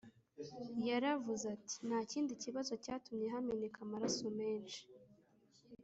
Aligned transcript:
yaravuze 0.89 1.45
ati 1.55 1.75
nta 1.87 1.99
kindi 2.11 2.33
kibazo 2.43 2.73
cyatumye 2.83 3.27
hameneka 3.33 3.77
amaraso 3.85 4.25
menshi 4.39 4.81